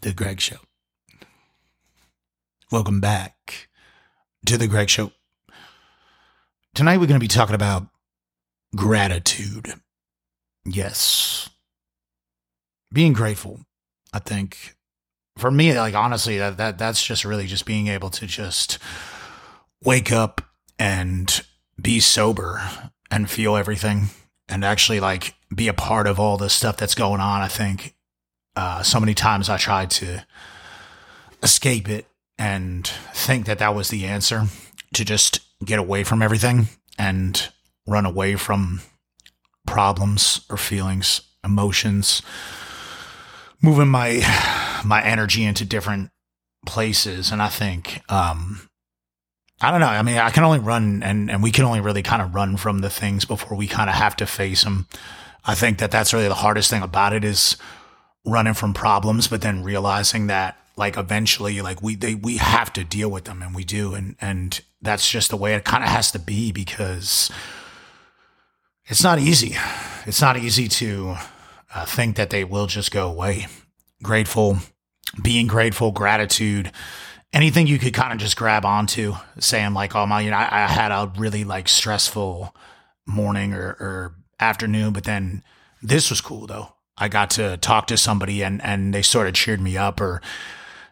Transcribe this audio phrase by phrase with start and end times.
[0.00, 0.56] The Greg Show.
[2.72, 3.68] Welcome back
[4.46, 5.12] to The Greg Show.
[6.74, 7.86] Tonight we're going to be talking about
[8.74, 9.74] gratitude.
[10.64, 11.50] Yes.
[12.90, 13.66] Being grateful,
[14.14, 14.76] I think.
[15.36, 18.78] For me, like honestly, that, that that's just really just being able to just
[19.84, 20.42] wake up
[20.78, 21.42] and
[21.80, 22.62] be sober
[23.10, 24.08] and feel everything
[24.48, 27.40] and actually like be a part of all the stuff that's going on.
[27.40, 27.94] I think
[28.56, 30.24] uh, so many times I tried to
[31.42, 32.06] escape it
[32.38, 34.44] and think that that was the answer
[34.94, 37.48] to just get away from everything and
[37.86, 38.80] run away from
[39.66, 42.22] problems or feelings, emotions,
[43.62, 46.10] moving my my energy into different
[46.66, 47.30] places.
[47.30, 48.69] And I think um,
[49.60, 49.86] I don't know.
[49.86, 52.56] I mean, I can only run and, and we can only really kind of run
[52.56, 54.86] from the things before we kind of have to face them.
[55.44, 57.56] I think that that's really the hardest thing about it is
[58.24, 62.84] running from problems, but then realizing that like eventually, like we, they, we have to
[62.84, 63.94] deal with them and we do.
[63.94, 67.30] And, and that's just the way it kind of has to be because
[68.86, 69.56] it's not easy.
[70.06, 71.16] It's not easy to
[71.74, 73.46] uh, think that they will just go away.
[74.02, 74.58] Grateful,
[75.22, 76.72] being grateful, gratitude,
[77.32, 80.64] anything you could kind of just grab onto, saying like, "Oh my, you know, I,
[80.64, 82.54] I had a really like stressful
[83.06, 85.42] morning or, or afternoon, but then
[85.82, 86.74] this was cool though.
[86.96, 90.20] I got to talk to somebody and and they sort of cheered me up or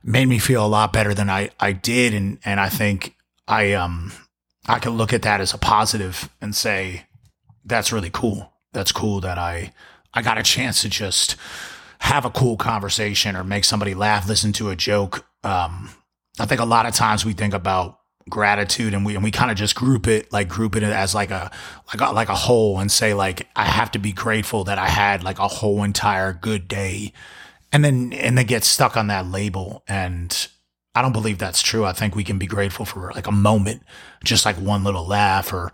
[0.02, 3.16] made me feel a lot better than I I did, and and I think
[3.46, 4.12] I um
[4.66, 7.06] I can look at that as a positive and say
[7.64, 8.52] that's really cool.
[8.72, 9.72] That's cool that I
[10.14, 11.36] I got a chance to just
[12.00, 15.26] have a cool conversation or make somebody laugh, listen to a joke.
[15.42, 15.90] Um,
[16.38, 19.50] I think a lot of times we think about gratitude and we and we kind
[19.50, 21.50] of just group it like group it as like a
[21.92, 24.86] like a like a whole and say like I have to be grateful that I
[24.86, 27.12] had like a whole entire good day
[27.72, 30.48] and then and then get stuck on that label and
[30.94, 31.84] I don't believe that's true.
[31.84, 33.84] I think we can be grateful for like a moment,
[34.24, 35.72] just like one little laugh or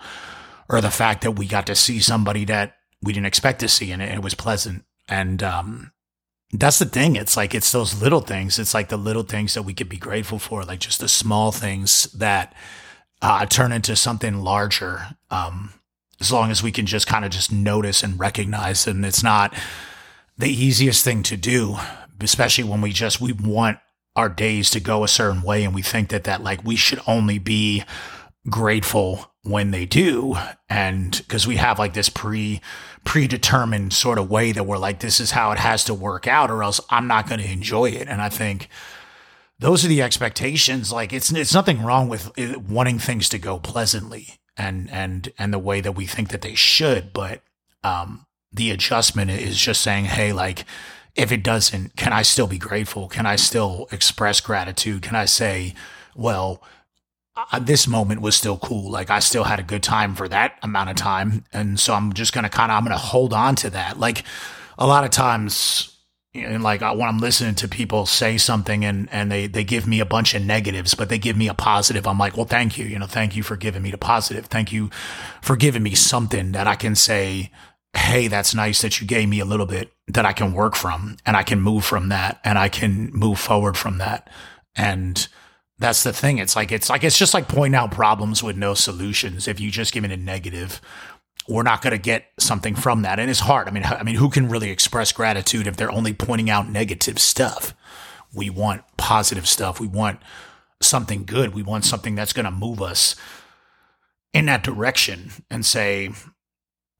[0.68, 3.90] or the fact that we got to see somebody that we didn't expect to see
[3.90, 4.84] and it, it was pleasant.
[5.08, 5.92] And um
[6.60, 7.16] that's the thing.
[7.16, 8.58] It's like it's those little things.
[8.58, 11.52] It's like the little things that we could be grateful for, like just the small
[11.52, 12.54] things that
[13.22, 15.16] uh, turn into something larger.
[15.30, 15.74] Um,
[16.20, 19.54] as long as we can just kind of just notice and recognize, and it's not
[20.38, 21.76] the easiest thing to do,
[22.20, 23.78] especially when we just we want
[24.16, 27.00] our days to go a certain way, and we think that that like we should
[27.06, 27.82] only be
[28.48, 30.36] grateful when they do
[30.68, 32.60] and because we have like this pre
[33.04, 36.50] predetermined sort of way that we're like this is how it has to work out
[36.50, 38.08] or else I'm not going to enjoy it.
[38.08, 38.68] And I think
[39.58, 40.92] those are the expectations.
[40.92, 45.52] Like it's it's nothing wrong with uh, wanting things to go pleasantly and and and
[45.52, 47.42] the way that we think that they should but
[47.82, 50.64] um the adjustment is just saying hey like
[51.14, 53.08] if it doesn't can I still be grateful?
[53.08, 55.02] Can I still express gratitude?
[55.02, 55.74] Can I say
[56.14, 56.62] well
[57.36, 58.90] uh, this moment was still cool.
[58.90, 61.44] Like I still had a good time for that amount of time.
[61.52, 63.98] And so I'm just going to kind of, I'm going to hold on to that.
[63.98, 64.24] Like
[64.78, 65.90] a lot of times,
[66.32, 70.00] and like when I'm listening to people say something and, and they, they give me
[70.00, 72.06] a bunch of negatives, but they give me a positive.
[72.06, 72.86] I'm like, well, thank you.
[72.86, 74.46] You know, thank you for giving me the positive.
[74.46, 74.90] Thank you
[75.42, 77.50] for giving me something that I can say,
[77.96, 81.16] Hey, that's nice that you gave me a little bit that I can work from
[81.24, 84.28] and I can move from that and I can move forward from that.
[84.74, 85.28] And,
[85.78, 86.38] that's the thing.
[86.38, 89.48] It's like it's like it's just like pointing out problems with no solutions.
[89.48, 90.80] If you just give it a negative,
[91.48, 93.68] we're not going to get something from that, and it's hard.
[93.68, 97.18] I mean, I mean, who can really express gratitude if they're only pointing out negative
[97.18, 97.74] stuff?
[98.32, 99.80] We want positive stuff.
[99.80, 100.20] We want
[100.80, 101.54] something good.
[101.54, 103.16] We want something that's going to move us
[104.32, 106.10] in that direction and say,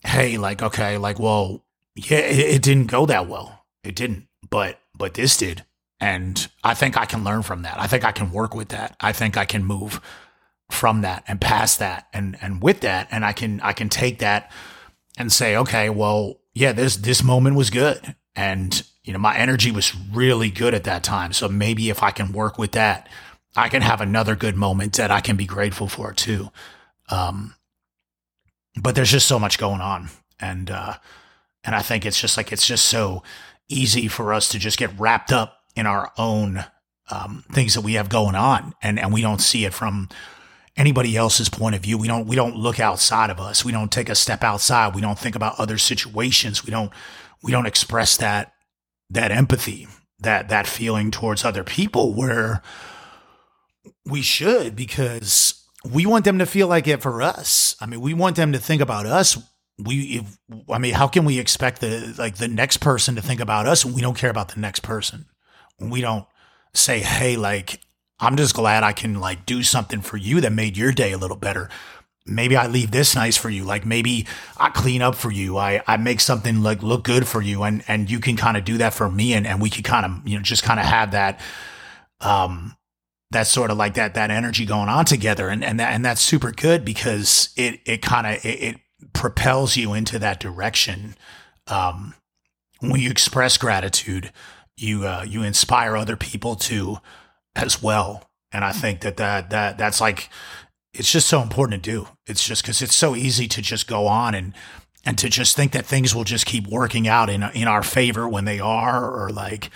[0.05, 1.65] "Hey, like, okay, like, well,
[1.95, 3.65] yeah, it, it didn't go that well.
[3.85, 5.65] It didn't, but but this did."
[6.05, 7.81] And I think I can learn from that.
[7.81, 8.95] I think I can work with that.
[9.01, 10.03] I think I can move
[10.71, 14.19] from that and past that and and with that and I can I can take
[14.19, 14.53] that
[15.17, 18.15] and say, okay, well, yeah, this this moment was good.
[18.37, 21.33] And you know, my energy was really good at that time.
[21.33, 23.09] So maybe if I can work with that,
[23.57, 26.51] I can have another good moment that I can be grateful for too.
[27.09, 27.55] Um,
[28.79, 30.11] but there's just so much going on.
[30.39, 30.97] And, uh,
[31.65, 33.23] and I think it's just like, it's just so
[33.71, 36.65] easy for us to just get wrapped up in our own
[37.11, 40.09] um, things that we have going on, and and we don't see it from
[40.77, 41.99] anybody else's point of view.
[41.99, 43.65] We don't we don't look outside of us.
[43.65, 44.95] We don't take a step outside.
[44.95, 46.65] We don't think about other situations.
[46.65, 46.93] We don't
[47.43, 48.53] we don't express that
[49.11, 49.87] that empathy,
[50.21, 52.63] that that feeling towards other people where
[54.07, 57.77] we should because we want them to feel like it for us.
[57.81, 59.37] I mean, we want them to think about us.
[59.79, 60.39] We, if,
[60.71, 63.85] I mean, how can we expect the like the next person to think about us
[63.85, 65.27] when we don't care about the next person?
[65.81, 66.27] We don't
[66.73, 67.81] say, hey, like,
[68.21, 71.19] I'm just glad I can like do something for you that made your day a
[71.19, 71.69] little better.
[72.27, 73.65] Maybe I leave this nice for you.
[73.65, 74.27] Like maybe
[74.57, 75.59] I clean up for you.
[75.59, 78.65] I, I make something like look good for you and, and you can kind of
[78.65, 79.35] do that for me.
[79.35, 81.41] And, and we could kind of, you know, just kind of have that,
[82.21, 82.77] um,
[83.31, 85.49] that sort of like that, that energy going on together.
[85.49, 88.77] And, and that, and that's super good because it, it kind of, it, it
[89.13, 91.17] propels you into that direction.
[91.67, 92.15] Um,
[92.81, 94.33] when you express gratitude,
[94.77, 96.99] you, uh, you inspire other people to,
[97.57, 98.29] as well.
[98.53, 100.29] And I think that that that that's like
[100.93, 102.09] it's just so important to do.
[102.27, 104.55] It's just because it's so easy to just go on and
[105.05, 108.29] and to just think that things will just keep working out in in our favor
[108.29, 109.71] when they are, or like,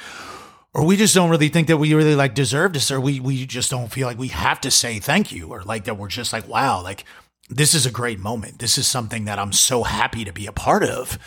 [0.72, 3.46] or we just don't really think that we really like deserve this, or we we
[3.46, 6.32] just don't feel like we have to say thank you, or like that we're just
[6.32, 7.04] like wow, like
[7.50, 8.60] this is a great moment.
[8.60, 11.18] This is something that I'm so happy to be a part of,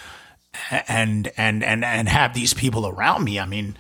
[0.88, 3.40] and and and and have these people around me.
[3.40, 3.78] I mean,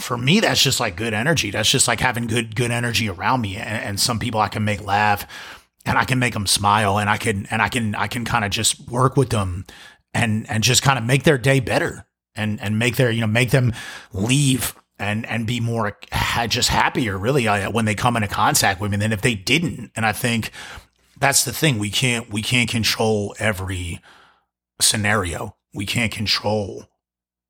[0.00, 1.50] for me, that's just like good energy.
[1.50, 3.56] That's just like having good, good energy around me.
[3.56, 5.26] And, and some people I can make laugh
[5.84, 8.44] and I can make them smile and I can, and I can, I can kind
[8.44, 9.66] of just work with them
[10.14, 13.26] and, and just kind of make their day better and, and make their, you know,
[13.26, 13.72] make them
[14.12, 15.98] leave and, and be more
[16.48, 19.90] just happier really uh, when they come into contact with me than if they didn't.
[19.96, 20.50] And I think
[21.18, 21.78] that's the thing.
[21.78, 24.00] We can't, we can't control every
[24.80, 25.56] scenario.
[25.74, 26.88] We can't control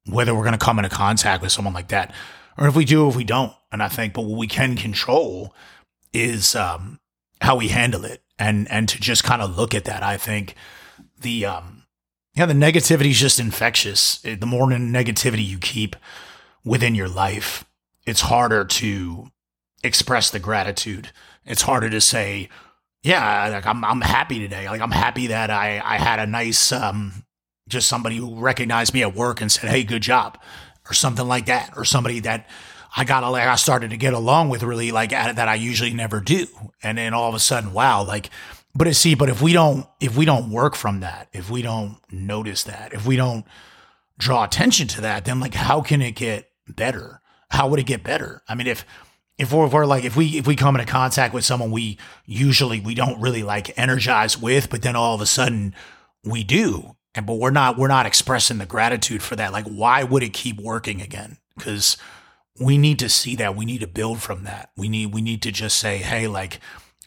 [0.07, 2.15] whether we're going to come into contact with someone like that
[2.59, 3.53] or if we do, if we don't.
[3.71, 5.55] And I think, but what we can control
[6.13, 6.99] is um,
[7.41, 10.03] how we handle it, and and to just kind of look at that.
[10.03, 10.55] I think
[11.21, 11.85] the um,
[12.35, 14.19] yeah, the negativity is just infectious.
[14.19, 15.97] The more negativity you keep
[16.65, 17.65] within your life,
[18.07, 19.31] it's harder to
[19.85, 21.13] express the gratitude.
[21.45, 22.49] It's harder to say,
[23.03, 24.67] yeah, like I'm I'm happy today.
[24.69, 27.25] Like I'm happy that I I had a nice um
[27.69, 30.39] just somebody who recognized me at work and said, "Hey, good job."
[30.89, 32.49] or something like that, or somebody that
[32.97, 36.21] I got like I started to get along with really like that I usually never
[36.21, 36.47] do,
[36.83, 38.31] and then all of a sudden, wow, like.
[38.75, 41.97] But see, but if we don't, if we don't work from that, if we don't
[42.13, 43.45] notice that, if we don't
[44.19, 47.21] draw attention to that, then like, how can it get better?
[47.51, 48.43] How would it get better?
[48.47, 48.85] I mean, if
[49.37, 51.99] if we're, if we're, like if we if we come into contact with someone we
[52.25, 55.75] usually we don't really like energize with, but then all of a sudden
[56.23, 59.53] we do, and but we're not we're not expressing the gratitude for that.
[59.53, 61.37] Like why would it keep working again?
[61.57, 61.97] Because
[62.61, 63.57] we need to see that.
[63.57, 64.71] We need to build from that.
[64.77, 66.61] We need we need to just say hey like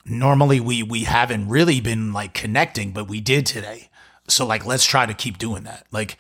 [0.06, 3.90] normally we we haven't really been like connecting but we did today.
[4.28, 5.88] So like let's try to keep doing that.
[5.92, 6.18] Like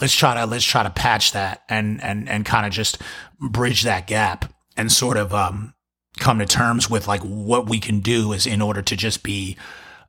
[0.00, 3.02] let's try to let's try to patch that and and and kind of just
[3.40, 5.74] bridge that gap and sort of um
[6.18, 9.56] come to terms with like what we can do is in order to just be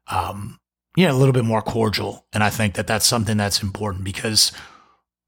[0.07, 0.60] um
[0.96, 2.26] yeah, a little bit more cordial.
[2.34, 4.52] And I think that that's something that's important because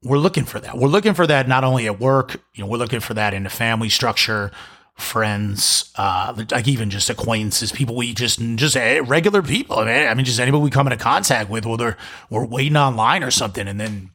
[0.02, 0.78] we're looking for that.
[0.78, 3.42] We're looking for that not only at work, you know, we're looking for that in
[3.42, 4.50] the family structure,
[4.94, 9.78] friends, uh, like even just acquaintances, people we just, just regular people.
[9.78, 11.96] I mean, I mean, just anybody we come into contact with, whether
[12.30, 14.10] we're waiting online or something, and then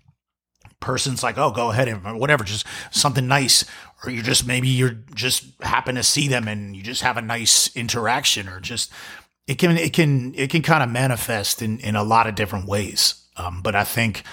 [0.79, 3.63] person's like, oh, go ahead and whatever, just something nice.
[4.03, 7.21] Or you're just, maybe you're just happen to see them and you just have a
[7.21, 8.91] nice interaction or just,
[9.47, 12.67] it can it can it can kind of manifest in in a lot of different
[12.67, 13.15] ways.
[13.35, 14.23] Um, but I think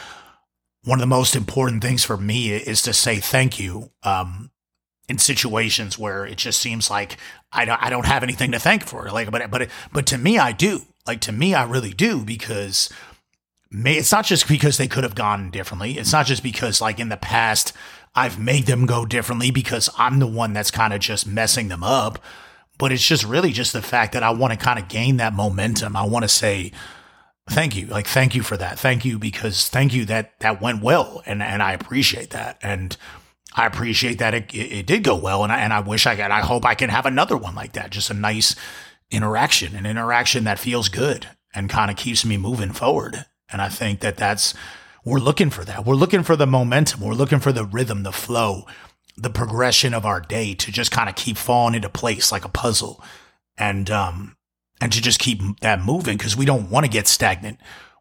[0.84, 4.50] one of the most important things for me is to say thank you um,
[5.08, 7.16] in situations where it just seems like
[7.52, 9.10] I don't I don't have anything to thank for.
[9.10, 10.82] Like, but but but to me, I do.
[11.06, 12.90] Like to me, I really do because
[13.70, 15.98] may, it's not just because they could have gone differently.
[15.98, 17.72] It's not just because like in the past
[18.14, 21.84] I've made them go differently because I'm the one that's kind of just messing them
[21.84, 22.18] up
[22.80, 25.34] but it's just really just the fact that I want to kind of gain that
[25.34, 25.94] momentum.
[25.94, 26.72] I want to say,
[27.50, 27.86] thank you.
[27.86, 28.78] Like, thank you for that.
[28.78, 31.22] Thank you because thank you that that went well.
[31.26, 32.58] And, and I appreciate that.
[32.62, 32.96] And
[33.54, 35.44] I appreciate that it, it, it did go well.
[35.44, 37.72] And I, and I wish I could, I hope I can have another one like
[37.74, 37.90] that.
[37.90, 38.56] Just a nice
[39.10, 43.26] interaction, an interaction that feels good and kind of keeps me moving forward.
[43.52, 44.54] And I think that that's,
[45.04, 45.84] we're looking for that.
[45.84, 47.02] We're looking for the momentum.
[47.02, 48.64] We're looking for the rhythm, the flow
[49.20, 52.48] the progression of our day to just kind of keep falling into place like a
[52.48, 53.04] puzzle
[53.58, 54.36] and um
[54.80, 57.58] and to just keep that moving because we don't want to get stagnant.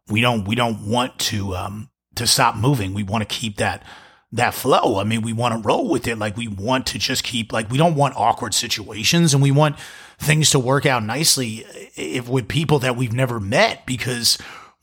[0.08, 2.94] We don't we don't want to um to stop moving.
[2.94, 3.84] We want to keep that
[4.32, 4.98] that flow.
[4.98, 6.18] I mean we want to roll with it.
[6.18, 9.78] Like we want to just keep like we don't want awkward situations and we want
[10.18, 14.38] things to work out nicely if with people that we've never met because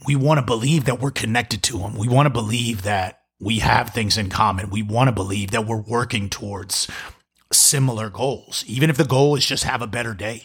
[0.07, 3.59] we want to believe that we're connected to them we want to believe that we
[3.61, 4.71] have things in common.
[4.71, 6.89] We want to believe that we're working towards
[7.53, 10.45] similar goals, even if the goal is just have a better day.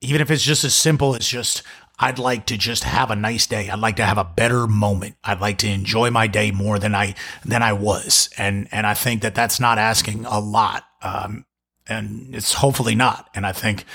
[0.00, 1.62] even if it's just as simple as just
[1.98, 3.70] I'd like to just have a nice day.
[3.70, 5.16] I'd like to have a better moment.
[5.24, 8.92] I'd like to enjoy my day more than I than I was, and and I
[8.94, 11.46] think that that's not asking a lot, um,
[11.88, 13.30] and it's hopefully not.
[13.34, 13.86] And I think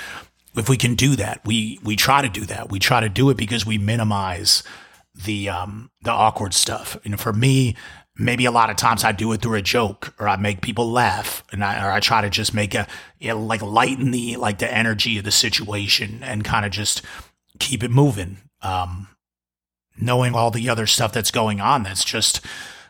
[0.55, 2.71] if we can do that, we we try to do that.
[2.71, 4.63] We try to do it because we minimize
[5.13, 6.97] the um the awkward stuff.
[7.03, 7.75] You know, for me,
[8.17, 10.91] maybe a lot of times I do it through a joke or I make people
[10.91, 12.87] laugh and I, or I try to just make a,
[13.19, 17.01] you know, like lighten the, like the energy of the situation and kind of just
[17.59, 18.37] keep it moving.
[18.61, 19.07] Um,
[19.99, 22.41] knowing all the other stuff that's going on, that's just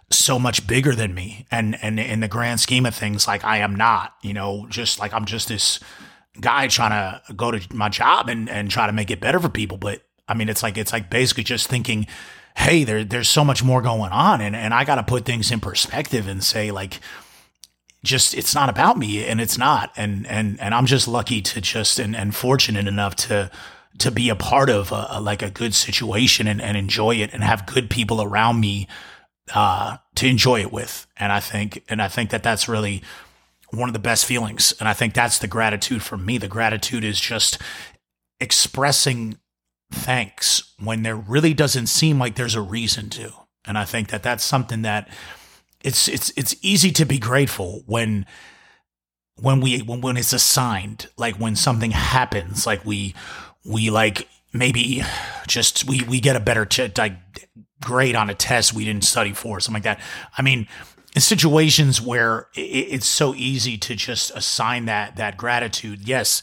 [0.10, 1.46] so much bigger than me.
[1.51, 5.00] And, and in the grand scheme of things, like I am not, you know, just
[5.00, 5.80] like I'm just this
[6.40, 9.50] guy trying to go to my job and, and try to make it better for
[9.50, 9.78] people.
[9.78, 12.08] But I mean, it's like, it's like basically just thinking,
[12.55, 14.41] hey, there, there's so much more going on.
[14.41, 17.00] And, and I got to put things in perspective and say, like,
[18.03, 19.91] just it's not about me and it's not.
[19.96, 23.51] And and and I'm just lucky to just and, and fortunate enough to
[24.00, 27.31] to be a part of a, a, like a good situation and, and enjoy it
[27.34, 28.88] and have good people around me
[29.53, 31.05] uh, to enjoy it with.
[31.17, 33.03] And I think and I think that that's really
[33.70, 34.74] one of the best feelings.
[34.79, 36.38] And I think that's the gratitude for me.
[36.38, 37.58] The gratitude is just
[38.39, 39.38] expressing
[39.91, 43.32] thanks when there really doesn't seem like there's a reason to.
[43.66, 45.08] And I think that that's something that
[45.84, 48.26] it's it's it's easy to be grateful when
[49.36, 53.16] when we when, when it's assigned, like when something happens, like we
[53.66, 55.04] we like maybe
[55.48, 57.14] just we we get a better ch- like
[57.82, 60.00] grade on a test we didn't study for, something like that.
[60.38, 60.68] I mean,
[61.16, 66.42] in situations where it, it's so easy to just assign that that gratitude, yes,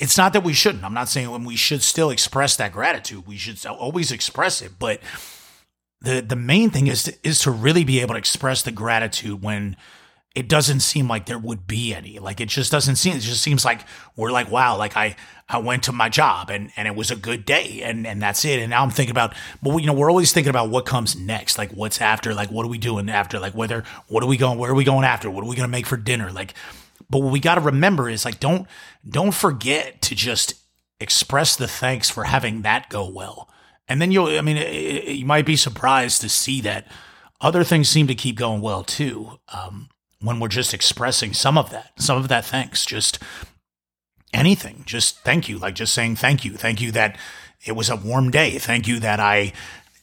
[0.00, 0.82] it's not that we shouldn't.
[0.82, 3.26] I'm not saying when we should still express that gratitude.
[3.26, 5.00] We should always express it, but
[6.00, 9.42] the the main thing is to, is to really be able to express the gratitude
[9.42, 9.76] when
[10.34, 12.18] it doesn't seem like there would be any.
[12.18, 13.16] Like it just doesn't seem.
[13.16, 13.80] It just seems like
[14.16, 15.16] we're like, wow, like I
[15.48, 18.44] I went to my job and and it was a good day and and that's
[18.44, 18.58] it.
[18.60, 21.58] And now I'm thinking about, but you know, we're always thinking about what comes next.
[21.58, 22.32] Like what's after.
[22.32, 23.38] Like what are we doing after?
[23.38, 24.58] Like whether what are we going?
[24.58, 25.30] Where are we going after?
[25.30, 26.32] What are we gonna make for dinner?
[26.32, 26.54] Like
[27.10, 28.66] but what we got to remember is like don't
[29.06, 30.54] don't forget to just
[31.00, 33.48] express the thanks for having that go well.
[33.88, 36.86] And then you'll I mean it, you might be surprised to see that
[37.40, 39.38] other things seem to keep going well too.
[39.48, 39.88] Um,
[40.20, 43.18] when we're just expressing some of that, some of that thanks, just
[44.32, 47.18] anything, just thank you, like just saying thank you, thank you that
[47.64, 49.52] it was a warm day, thank you that I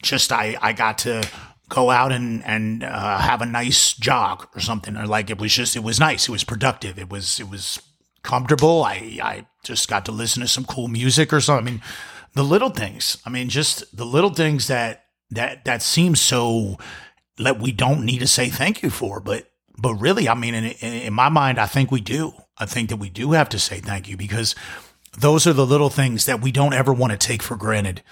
[0.02, 1.22] just I I got to
[1.68, 5.52] go out and and uh, have a nice jog or something or like it was
[5.52, 6.28] just it was nice.
[6.28, 6.98] It was productive.
[6.98, 7.80] It was it was
[8.22, 8.84] comfortable.
[8.84, 11.66] I i just got to listen to some cool music or something.
[11.66, 11.82] I mean
[12.34, 16.76] the little things i mean just the little things that that that seem so
[17.38, 20.64] that we don't need to say thank you for but but really i mean in,
[20.64, 22.32] in my mind i think we do.
[22.60, 24.56] I think that we do have to say thank you because
[25.16, 28.02] those are the little things that we don't ever want to take for granted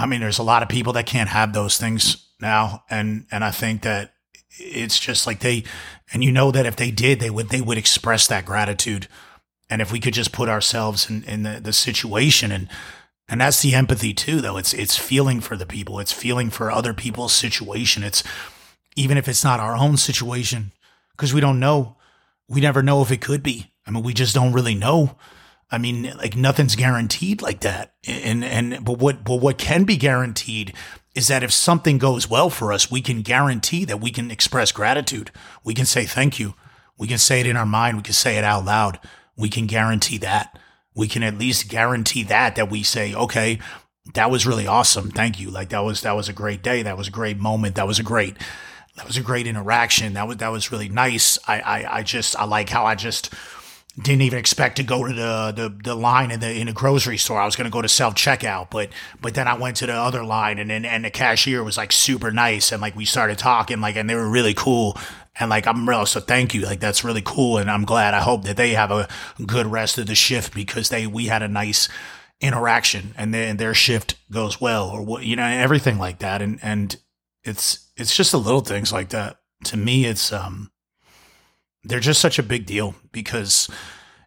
[0.00, 3.44] i mean there's a lot of people that can't have those things now, and and
[3.44, 4.14] I think that
[4.58, 5.64] it's just like they,
[6.12, 9.08] and you know that if they did, they would they would express that gratitude,
[9.68, 12.68] and if we could just put ourselves in in the, the situation and.
[13.32, 14.56] And that's the empathy too, though.
[14.56, 16.00] It's it's feeling for the people.
[16.00, 18.02] It's feeling for other people's situation.
[18.02, 18.24] It's
[18.96, 20.72] even if it's not our own situation,
[21.12, 21.96] because we don't know.
[22.48, 23.70] We never know if it could be.
[23.86, 25.14] I mean, we just don't really know.
[25.72, 27.94] I mean, like nothing's guaranteed like that.
[28.06, 30.74] And and but what but what can be guaranteed
[31.14, 34.72] is that if something goes well for us, we can guarantee that we can express
[34.72, 35.30] gratitude.
[35.64, 36.54] We can say thank you.
[36.98, 37.96] We can say it in our mind.
[37.96, 38.98] We can say it out loud.
[39.36, 40.58] We can guarantee that.
[40.94, 43.58] We can at least guarantee that that we say, okay,
[44.14, 45.10] that was really awesome.
[45.10, 45.50] Thank you.
[45.50, 46.82] Like that was that was a great day.
[46.82, 47.76] That was a great moment.
[47.76, 48.36] That was a great
[48.96, 50.14] that was a great interaction.
[50.14, 51.38] That was that was really nice.
[51.46, 53.32] I I, I just I like how I just
[54.02, 57.18] didn't even expect to go to the, the, the line in the in a grocery
[57.18, 57.40] store.
[57.40, 58.90] I was going to go to self checkout, but
[59.20, 61.92] but then I went to the other line, and and, and the cashier was like
[61.92, 64.96] super nice, and like we started talking, like and they were really cool,
[65.38, 68.14] and like I'm real so thank you, like that's really cool, and I'm glad.
[68.14, 69.08] I hope that they have a
[69.44, 71.88] good rest of the shift because they we had a nice
[72.40, 76.58] interaction, and then their shift goes well, or what you know everything like that, and
[76.62, 76.96] and
[77.44, 79.38] it's it's just the little things like that.
[79.64, 80.70] To me, it's um
[81.84, 83.68] they're just such a big deal because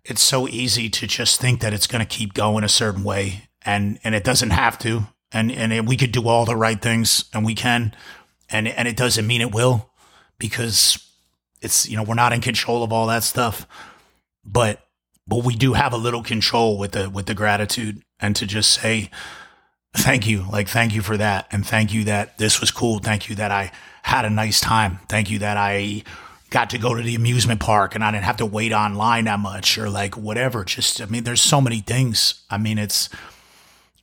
[0.04, 3.50] it's so easy to just think that it's going to keep going a certain way
[3.62, 7.26] and and it doesn't have to and and we could do all the right things
[7.34, 7.96] and we can
[8.50, 9.90] and and it doesn't mean it will
[10.38, 11.00] because
[11.62, 13.68] it's you know we're not in control of all that stuff.
[14.46, 14.86] But
[15.26, 18.82] but we do have a little control with the with the gratitude and to just
[18.82, 19.10] say
[19.96, 23.30] thank you like thank you for that and thank you that this was cool thank
[23.30, 23.72] you that I
[24.04, 26.04] had a nice time thank you that I
[26.54, 29.40] got to go to the amusement park and I didn't have to wait online that
[29.40, 30.64] much or like whatever.
[30.64, 32.44] Just, I mean, there's so many things.
[32.48, 33.10] I mean, it's,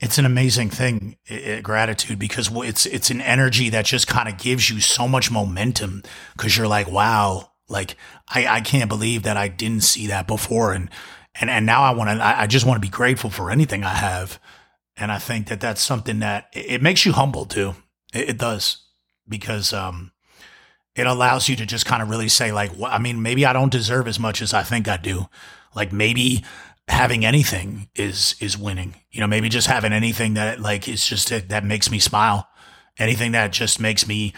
[0.01, 4.37] it's an amazing thing, it, gratitude, because it's, it's an energy that just kind of
[4.37, 6.03] gives you so much momentum
[6.33, 7.95] because you're like, wow, like
[8.29, 10.73] I, I can't believe that I didn't see that before.
[10.73, 10.91] And,
[11.41, 13.85] and, and now I want to, I, I just want to be grateful for anything
[13.85, 14.41] I have.
[14.97, 17.77] And I think that that's something that it, it makes you humble too.
[18.13, 18.79] It, it does
[19.29, 20.11] because, um,
[20.97, 23.53] it allows you to just kind of really say like well, i mean maybe i
[23.53, 25.27] don't deserve as much as i think i do.
[25.75, 26.45] Like maybe
[26.89, 28.97] having anything is is winning.
[29.11, 32.49] You know maybe just having anything that like is just that makes me smile.
[32.99, 34.35] Anything that just makes me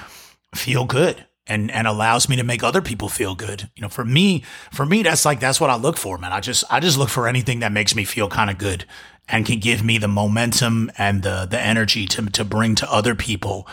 [0.55, 3.71] feel good and and allows me to make other people feel good.
[3.75, 6.33] You know for me for me that's like that's what i look for man.
[6.33, 8.85] I just i just look for anything that makes me feel kind of good
[9.29, 13.15] and can give me the momentum and the the energy to to bring to other
[13.15, 13.67] people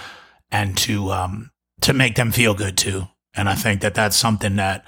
[0.51, 3.07] and to um to make them feel good too.
[3.33, 4.86] And I think that that's something that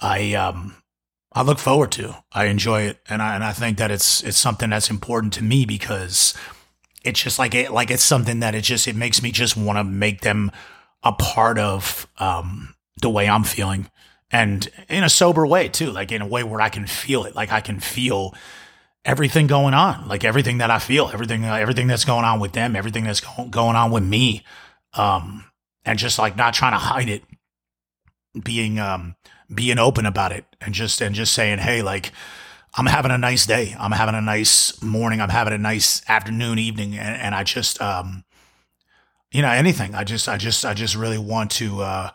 [0.00, 0.76] I um
[1.32, 2.16] I look forward to.
[2.32, 5.44] I enjoy it, and I and I think that it's it's something that's important to
[5.44, 6.34] me because
[7.04, 9.78] it's just like it like it's something that it just it makes me just want
[9.78, 10.52] to make them
[11.02, 13.90] a part of um the way I'm feeling.
[14.30, 17.34] And in a sober way too like in a way where I can feel it.
[17.34, 18.34] Like I can feel
[19.04, 20.08] everything going on.
[20.08, 23.48] Like everything that I feel everything everything that's going on with them everything that's go-
[23.50, 24.44] going on with me.
[24.94, 25.44] Um
[25.84, 27.22] and just like not trying to hide it,
[28.42, 29.14] being um
[29.54, 32.12] being open about it and just and just saying, hey, like
[32.76, 33.74] I'm having a nice day.
[33.78, 35.20] I'm having a nice morning.
[35.20, 38.24] I'm having a nice afternoon, evening, and, and I just um
[39.30, 39.94] you know anything.
[39.94, 42.10] I just I just I just really want to uh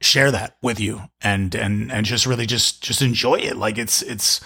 [0.00, 3.56] share that with you and and and just really just just enjoy it.
[3.56, 4.40] Like it's it's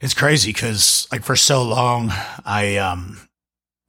[0.00, 2.10] it's crazy because like for so long
[2.44, 3.28] I um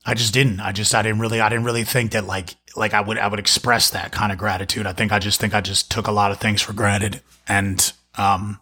[0.06, 0.60] I just didn't.
[0.60, 3.28] I just I didn't really I didn't really think that like like I would I
[3.28, 4.86] would express that kind of gratitude.
[4.86, 7.92] I think I just think I just took a lot of things for granted and
[8.18, 8.60] um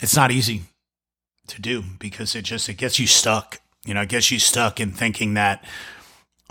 [0.00, 0.62] it's not easy
[1.46, 3.60] to do because it just it gets you stuck.
[3.84, 5.64] You know, it gets you stuck in thinking that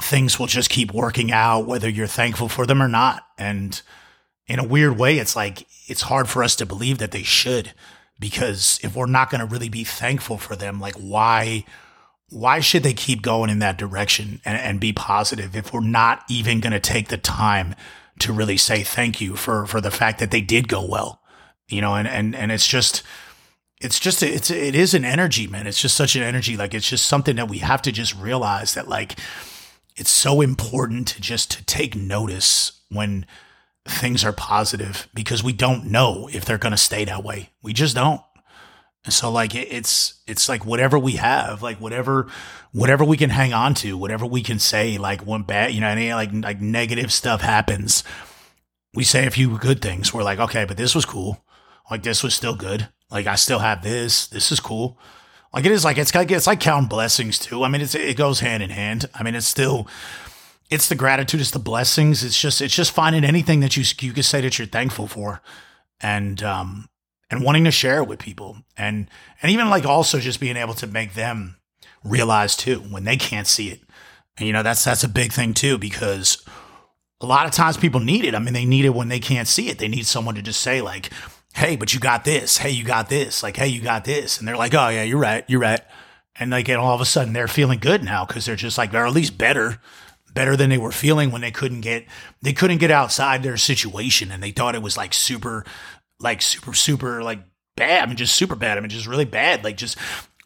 [0.02, 3.24] things will just keep working out whether you're thankful for them or not.
[3.38, 3.82] And
[4.48, 7.74] in a weird way, it's like it's hard for us to believe that they should
[8.20, 11.66] because if we're not going to really be thankful for them, like why
[12.30, 16.24] why should they keep going in that direction and, and be positive if we're not
[16.30, 17.76] even going to take the time
[18.20, 21.22] to really say thank you for, for the fact that they did go well,
[21.68, 23.04] you know, and, and, and it's just,
[23.82, 25.68] it's just, it's, it is an energy, man.
[25.68, 26.58] It's just such an energy.
[26.58, 29.20] Like, it's just something that we have to just realize that like,
[29.96, 33.26] it's so important to just to take notice when
[33.88, 37.50] things are positive because we don't know if they're going to stay that way.
[37.62, 38.22] We just don't.
[39.10, 42.28] So like it's it's like whatever we have, like whatever
[42.72, 45.88] whatever we can hang on to, whatever we can say, like when bad, you know,
[45.88, 48.04] any like like negative stuff happens,
[48.94, 50.14] we say a few good things.
[50.14, 51.44] We're like, okay, but this was cool.
[51.90, 52.90] Like this was still good.
[53.12, 54.28] Like I still have this.
[54.28, 54.98] This is cool.
[55.54, 57.64] Like it is like it's like it's like counting blessings too.
[57.64, 59.06] I mean, it's it goes hand in hand.
[59.14, 59.88] I mean, it's still
[60.70, 62.24] it's the gratitude, it's the blessings.
[62.24, 65.42] It's just it's just finding anything that you you can say that you're thankful for,
[66.02, 66.90] and um
[67.30, 68.58] and wanting to share it with people.
[68.78, 69.10] And
[69.42, 71.58] and even like also just being able to make them
[72.04, 73.82] realize too when they can't see it.
[74.38, 76.44] And you know that's that's a big thing too because
[77.22, 78.36] a lot of times people need it.
[78.36, 79.80] I mean they need it when they can't see it.
[79.80, 81.10] They need someone to just say like
[81.56, 82.58] hey but you got this.
[82.58, 83.42] Hey you got this.
[83.42, 84.38] Like hey you got this.
[84.38, 85.44] And they're like oh yeah you're right.
[85.48, 85.82] You're right.
[86.38, 88.92] And like and all of a sudden they're feeling good now because they're just like
[88.92, 89.80] they're at least better
[90.36, 92.06] better than they were feeling when they couldn't get
[92.42, 95.66] they couldn't get outside their situation and they thought it was like super
[96.20, 97.40] like super, super like
[97.76, 98.04] bad.
[98.04, 98.78] I mean, just super bad.
[98.78, 99.64] I mean, just really bad.
[99.64, 99.98] Like just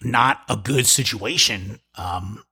[0.02, 1.80] not a good situation.
[1.96, 2.44] Um,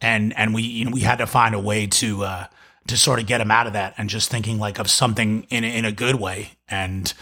[0.00, 2.46] and, and we, you know, we had to find a way to, uh,
[2.86, 5.64] to sort of get him out of that and just thinking like of something in,
[5.64, 6.52] in a good way.
[6.68, 7.12] And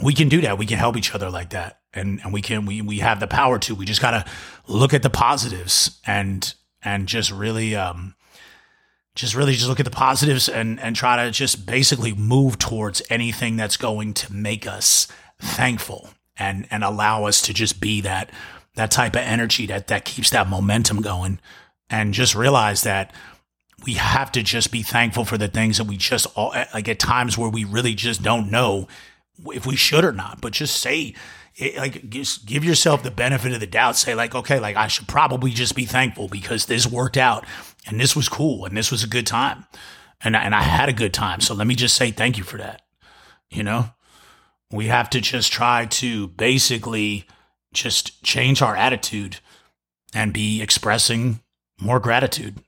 [0.00, 0.58] we can do that.
[0.58, 1.80] We can help each other like that.
[1.92, 4.24] And, and we can, we, we have the power to, we just got to
[4.66, 6.52] look at the positives and,
[6.82, 8.14] and just really, um,
[9.20, 13.02] just really just look at the positives and and try to just basically move towards
[13.10, 15.06] anything that's going to make us
[15.38, 18.30] thankful and and allow us to just be that
[18.74, 21.38] that type of energy that that keeps that momentum going.
[21.92, 23.12] And just realize that
[23.84, 26.98] we have to just be thankful for the things that we just all like at
[26.98, 28.86] times where we really just don't know
[29.46, 31.14] if we should or not but just say
[31.56, 34.86] it, like just give yourself the benefit of the doubt say like okay like i
[34.86, 37.44] should probably just be thankful because this worked out
[37.86, 39.64] and this was cool and this was a good time
[40.22, 41.40] and and I had a good time.
[41.40, 42.82] So let me just say thank you for that.
[43.50, 43.90] You know,
[44.70, 47.26] we have to just try to basically
[47.72, 49.38] just change our attitude
[50.14, 51.40] and be expressing
[51.80, 52.58] more gratitude.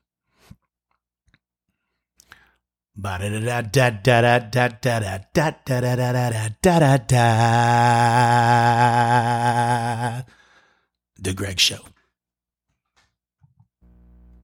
[11.18, 11.91] The Greg Show.